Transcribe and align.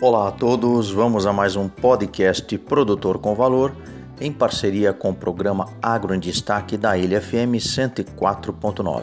Olá 0.00 0.28
a 0.28 0.30
todos, 0.30 0.92
vamos 0.92 1.26
a 1.26 1.32
mais 1.32 1.56
um 1.56 1.68
podcast 1.68 2.56
Produtor 2.56 3.18
com 3.18 3.34
Valor 3.34 3.74
em 4.20 4.32
parceria 4.32 4.92
com 4.92 5.10
o 5.10 5.14
programa 5.14 5.68
Agro 5.82 6.14
em 6.14 6.20
Destaque 6.20 6.76
da 6.76 6.96
Ilha 6.96 7.20
FM 7.20 7.58
104.9. 7.58 9.02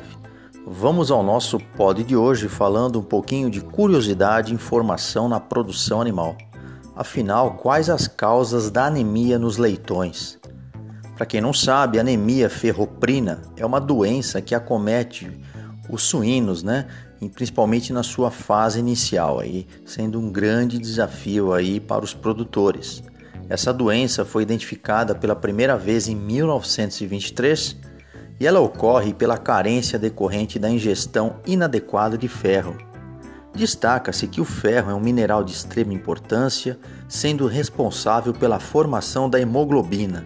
Vamos 0.66 1.12
ao 1.12 1.22
nosso 1.22 1.60
pod 1.60 2.02
de 2.02 2.16
hoje 2.16 2.48
falando 2.48 2.98
um 2.98 3.04
pouquinho 3.04 3.50
de 3.50 3.60
curiosidade 3.60 4.54
e 4.54 4.56
informação 4.56 5.28
na 5.28 5.38
produção 5.38 6.00
animal. 6.00 6.38
Afinal, 6.96 7.56
quais 7.56 7.90
as 7.90 8.08
causas 8.08 8.72
da 8.72 8.86
anemia 8.86 9.38
nos 9.38 9.58
leitões? 9.58 10.40
Para 11.18 11.26
quem 11.26 11.42
não 11.42 11.52
sabe, 11.52 12.00
anemia 12.00 12.50
ferroprina 12.50 13.42
é 13.58 13.66
uma 13.66 13.82
doença 13.82 14.42
que 14.42 14.56
acomete 14.56 15.30
os 15.90 16.04
suínos, 16.04 16.64
né? 16.64 16.88
E 17.22 17.30
principalmente 17.30 17.94
na 17.94 18.04
sua 18.04 18.30
fase 18.30 18.80
inicial, 18.80 19.40
aí, 19.40 19.68
sendo 19.86 20.20
um 20.20 20.32
grande 20.32 20.78
desafio 20.78 21.54
aí 21.54 21.80
para 21.80 22.04
os 22.04 22.14
produtores. 22.14 23.04
Essa 23.48 23.74
doença 23.74 24.26
foi 24.26 24.44
identificada 24.44 25.14
pela 25.14 25.36
primeira 25.36 25.78
vez 25.78 26.08
em 26.08 26.16
1923 26.16 27.78
e 28.40 28.46
ela 28.46 28.60
ocorre 28.60 29.14
pela 29.14 29.38
carência 29.38 30.00
decorrente 30.00 30.60
da 30.60 30.70
ingestão 30.70 31.38
inadequada 31.46 32.18
de 32.18 32.28
ferro. 32.28 32.76
Destaca-se 33.54 34.28
que 34.28 34.42
o 34.42 34.46
ferro 34.46 34.92
é 34.92 34.94
um 34.94 35.00
mineral 35.00 35.44
de 35.44 35.54
extrema 35.54 35.94
importância, 35.94 36.78
sendo 37.08 37.48
responsável 37.48 38.34
pela 38.34 38.60
formação 38.60 39.30
da 39.30 39.40
hemoglobina. 39.40 40.26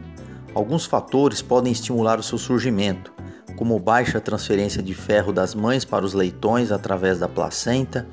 Alguns 0.56 0.86
fatores 0.86 1.42
podem 1.42 1.72
estimular 1.72 2.18
o 2.18 2.24
seu 2.24 2.40
surgimento, 2.40 3.14
como 3.60 3.78
baixa 3.78 4.22
transferência 4.22 4.82
de 4.82 4.94
ferro 4.94 5.34
das 5.34 5.54
mães 5.54 5.84
para 5.84 6.06
os 6.06 6.14
leitões 6.14 6.72
através 6.72 7.20
da 7.20 7.28
placenta, 7.28 8.08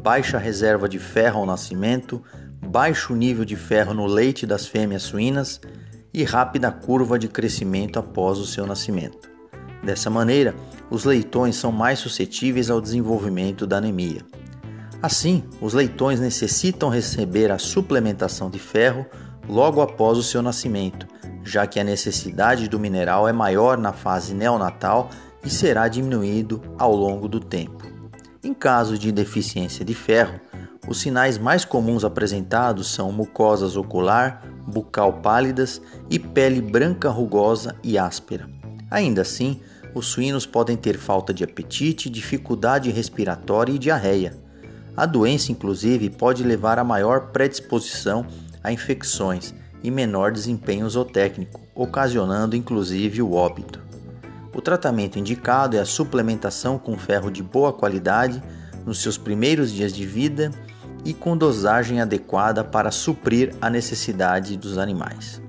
baixa 0.00 0.38
reserva 0.38 0.88
de 0.88 1.00
ferro 1.00 1.40
ao 1.40 1.46
nascimento, 1.46 2.22
baixo 2.64 3.12
nível 3.12 3.44
de 3.44 3.56
ferro 3.56 3.92
no 3.92 4.06
leite 4.06 4.46
das 4.46 4.68
fêmeas 4.68 5.02
suínas 5.02 5.60
e 6.12 6.22
rápida 6.22 6.70
curva 6.70 7.18
de 7.18 7.26
crescimento 7.26 7.98
após 7.98 8.38
o 8.38 8.46
seu 8.46 8.68
nascimento. 8.68 9.28
Dessa 9.82 10.08
maneira, 10.08 10.54
os 10.88 11.04
leitões 11.04 11.56
são 11.56 11.72
mais 11.72 11.98
suscetíveis 11.98 12.70
ao 12.70 12.80
desenvolvimento 12.80 13.66
da 13.66 13.78
anemia. 13.78 14.20
Assim, 15.02 15.42
os 15.60 15.74
leitões 15.74 16.20
necessitam 16.20 16.88
receber 16.88 17.50
a 17.50 17.58
suplementação 17.58 18.48
de 18.48 18.60
ferro 18.60 19.04
logo 19.48 19.80
após 19.80 20.16
o 20.16 20.22
seu 20.22 20.40
nascimento, 20.40 21.08
já 21.44 21.66
que 21.66 21.78
a 21.78 21.84
necessidade 21.84 22.68
do 22.68 22.80
mineral 22.80 23.28
é 23.28 23.32
maior 23.32 23.76
na 23.76 23.92
fase 23.92 24.34
neonatal 24.34 25.10
e 25.44 25.50
será 25.50 25.86
diminuído 25.86 26.60
ao 26.78 26.94
longo 26.94 27.28
do 27.28 27.38
tempo. 27.38 27.84
Em 28.42 28.54
caso 28.54 28.98
de 28.98 29.12
deficiência 29.12 29.84
de 29.84 29.94
ferro, 29.94 30.40
os 30.88 31.00
sinais 31.00 31.38
mais 31.38 31.64
comuns 31.64 32.04
apresentados 32.04 32.92
são 32.92 33.12
mucosas 33.12 33.76
ocular, 33.76 34.42
bucal 34.66 35.14
pálidas 35.14 35.80
e 36.10 36.18
pele 36.18 36.60
branca 36.60 37.08
rugosa 37.10 37.76
e 37.82 37.98
áspera. 37.98 38.48
Ainda 38.90 39.22
assim, 39.22 39.60
os 39.94 40.06
suínos 40.06 40.44
podem 40.46 40.76
ter 40.76 40.98
falta 40.98 41.32
de 41.32 41.44
apetite, 41.44 42.10
dificuldade 42.10 42.90
respiratória 42.90 43.72
e 43.72 43.78
diarreia. 43.78 44.34
A 44.96 45.06
doença, 45.06 45.52
inclusive, 45.52 46.10
pode 46.10 46.42
levar 46.42 46.78
a 46.78 46.84
maior 46.84 47.32
predisposição 47.32 48.26
a 48.62 48.72
infecções 48.72 49.54
e 49.84 49.90
menor 49.90 50.32
desempenho 50.32 50.88
zootécnico, 50.88 51.60
ocasionando 51.74 52.56
inclusive 52.56 53.20
o 53.20 53.34
óbito. 53.34 53.78
O 54.54 54.62
tratamento 54.62 55.18
indicado 55.18 55.76
é 55.76 55.80
a 55.80 55.84
suplementação 55.84 56.78
com 56.78 56.96
ferro 56.96 57.30
de 57.30 57.42
boa 57.42 57.70
qualidade 57.70 58.42
nos 58.86 59.02
seus 59.02 59.18
primeiros 59.18 59.70
dias 59.70 59.92
de 59.92 60.06
vida 60.06 60.50
e 61.04 61.12
com 61.12 61.36
dosagem 61.36 62.00
adequada 62.00 62.64
para 62.64 62.90
suprir 62.90 63.54
a 63.60 63.68
necessidade 63.68 64.56
dos 64.56 64.78
animais. 64.78 65.42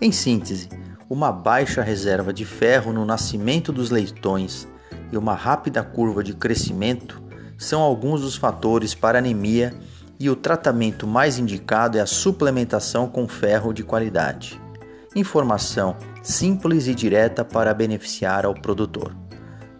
Em 0.00 0.12
síntese, 0.12 0.68
uma 1.08 1.32
baixa 1.32 1.82
reserva 1.82 2.32
de 2.32 2.44
ferro 2.44 2.92
no 2.92 3.06
nascimento 3.06 3.72
dos 3.72 3.90
leitões 3.90 4.68
e 5.10 5.16
uma 5.16 5.34
rápida 5.34 5.82
curva 5.82 6.22
de 6.22 6.34
crescimento 6.34 7.22
são 7.56 7.80
alguns 7.80 8.20
dos 8.20 8.36
fatores 8.36 8.94
para 8.94 9.18
anemia 9.18 9.72
e 10.22 10.30
o 10.30 10.36
tratamento 10.36 11.04
mais 11.04 11.36
indicado 11.36 11.98
é 11.98 12.00
a 12.00 12.06
suplementação 12.06 13.08
com 13.08 13.26
ferro 13.26 13.72
de 13.72 13.82
qualidade. 13.82 14.62
Informação 15.16 15.96
simples 16.22 16.86
e 16.86 16.94
direta 16.94 17.44
para 17.44 17.74
beneficiar 17.74 18.46
ao 18.46 18.54
produtor. 18.54 19.16